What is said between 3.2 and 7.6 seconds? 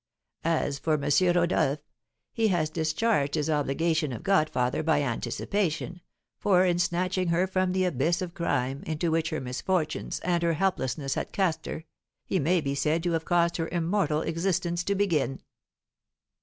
his obligation of godfather by anticipation, for, in snatching her